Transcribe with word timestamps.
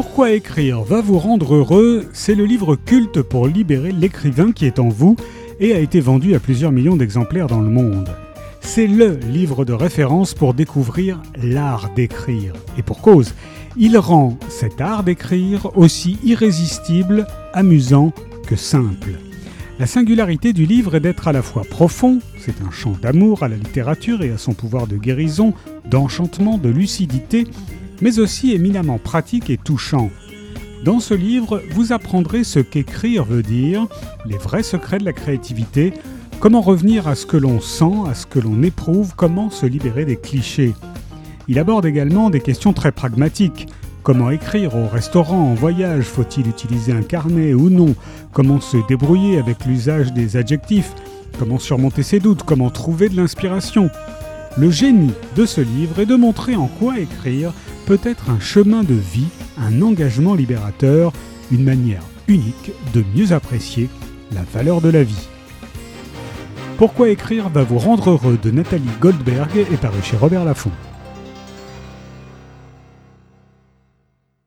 Pourquoi 0.00 0.30
écrire 0.30 0.82
va 0.82 1.00
vous 1.00 1.18
rendre 1.18 1.56
heureux 1.56 2.06
C'est 2.12 2.36
le 2.36 2.44
livre 2.44 2.76
culte 2.76 3.20
pour 3.20 3.48
libérer 3.48 3.90
l'écrivain 3.90 4.52
qui 4.52 4.64
est 4.64 4.78
en 4.78 4.88
vous 4.88 5.16
et 5.58 5.74
a 5.74 5.80
été 5.80 5.98
vendu 5.98 6.36
à 6.36 6.38
plusieurs 6.38 6.70
millions 6.70 6.94
d'exemplaires 6.94 7.48
dans 7.48 7.60
le 7.60 7.68
monde. 7.68 8.08
C'est 8.60 8.86
le 8.86 9.16
livre 9.16 9.64
de 9.64 9.72
référence 9.72 10.34
pour 10.34 10.54
découvrir 10.54 11.20
l'art 11.42 11.90
d'écrire. 11.96 12.52
Et 12.78 12.82
pour 12.84 13.00
cause, 13.00 13.34
il 13.76 13.98
rend 13.98 14.38
cet 14.48 14.80
art 14.80 15.02
d'écrire 15.02 15.76
aussi 15.76 16.16
irrésistible, 16.22 17.26
amusant 17.52 18.12
que 18.46 18.54
simple. 18.54 19.18
La 19.80 19.86
singularité 19.86 20.52
du 20.52 20.64
livre 20.64 20.94
est 20.94 21.00
d'être 21.00 21.26
à 21.26 21.32
la 21.32 21.42
fois 21.42 21.64
profond, 21.68 22.20
c'est 22.38 22.62
un 22.62 22.70
chant 22.70 22.96
d'amour 23.02 23.42
à 23.42 23.48
la 23.48 23.56
littérature 23.56 24.22
et 24.22 24.30
à 24.30 24.38
son 24.38 24.52
pouvoir 24.52 24.86
de 24.86 24.96
guérison, 24.96 25.54
d'enchantement, 25.90 26.56
de 26.56 26.68
lucidité, 26.68 27.48
mais 28.00 28.18
aussi 28.18 28.52
éminemment 28.52 28.98
pratique 28.98 29.50
et 29.50 29.56
touchant. 29.56 30.10
Dans 30.84 31.00
ce 31.00 31.14
livre, 31.14 31.62
vous 31.72 31.92
apprendrez 31.92 32.44
ce 32.44 32.60
qu'écrire 32.60 33.24
veut 33.24 33.42
dire, 33.42 33.86
les 34.24 34.38
vrais 34.38 34.62
secrets 34.62 34.98
de 34.98 35.04
la 35.04 35.12
créativité, 35.12 35.92
comment 36.40 36.60
revenir 36.60 37.08
à 37.08 37.14
ce 37.14 37.26
que 37.26 37.36
l'on 37.36 37.60
sent, 37.60 38.08
à 38.08 38.14
ce 38.14 38.26
que 38.26 38.38
l'on 38.38 38.62
éprouve, 38.62 39.14
comment 39.16 39.50
se 39.50 39.66
libérer 39.66 40.04
des 40.04 40.16
clichés. 40.16 40.74
Il 41.48 41.58
aborde 41.58 41.86
également 41.86 42.30
des 42.30 42.40
questions 42.40 42.72
très 42.72 42.92
pragmatiques. 42.92 43.68
Comment 44.02 44.30
écrire 44.30 44.76
au 44.76 44.86
restaurant, 44.86 45.50
en 45.50 45.54
voyage? 45.54 46.04
Faut-il 46.04 46.46
utiliser 46.46 46.92
un 46.92 47.02
carnet 47.02 47.54
ou 47.54 47.68
non? 47.68 47.94
Comment 48.32 48.60
se 48.60 48.76
débrouiller 48.86 49.38
avec 49.38 49.66
l'usage 49.66 50.12
des 50.12 50.36
adjectifs? 50.36 50.92
Comment 51.38 51.58
surmonter 51.58 52.02
ses 52.02 52.20
doutes? 52.20 52.42
Comment 52.42 52.70
trouver 52.70 53.08
de 53.08 53.16
l'inspiration? 53.16 53.90
Le 54.56 54.70
génie 54.70 55.12
de 55.36 55.44
ce 55.46 55.60
livre 55.60 56.00
est 56.00 56.06
de 56.06 56.16
montrer 56.16 56.56
en 56.56 56.66
quoi 56.66 56.98
écrire 56.98 57.52
peut 57.88 57.98
être 58.04 58.28
un 58.28 58.38
chemin 58.38 58.82
de 58.82 58.92
vie, 58.92 59.28
un 59.56 59.80
engagement 59.80 60.34
libérateur, 60.34 61.10
une 61.50 61.64
manière 61.64 62.02
unique 62.26 62.70
de 62.92 63.02
mieux 63.16 63.32
apprécier 63.32 63.88
la 64.30 64.42
valeur 64.42 64.82
de 64.82 64.90
la 64.90 65.02
vie. 65.02 65.26
Pourquoi 66.76 67.08
écrire 67.08 67.48
va 67.48 67.62
vous 67.62 67.78
rendre 67.78 68.10
heureux 68.10 68.38
de 68.42 68.50
Nathalie 68.50 68.90
Goldberg 69.00 69.56
est 69.56 69.80
paru 69.80 70.02
chez 70.02 70.18
Robert 70.18 70.44
Laffont. 70.44 70.70